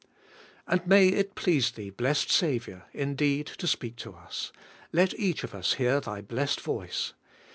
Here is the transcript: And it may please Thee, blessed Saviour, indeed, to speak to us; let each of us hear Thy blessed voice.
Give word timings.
And 0.65 0.81
it 0.81 0.87
may 0.87 1.21
please 1.23 1.69
Thee, 1.69 1.91
blessed 1.91 2.31
Saviour, 2.31 2.85
indeed, 2.91 3.45
to 3.45 3.67
speak 3.67 3.97
to 3.97 4.15
us; 4.15 4.51
let 4.91 5.13
each 5.19 5.43
of 5.43 5.53
us 5.53 5.73
hear 5.73 5.99
Thy 6.01 6.21
blessed 6.21 6.59
voice. 6.61 7.13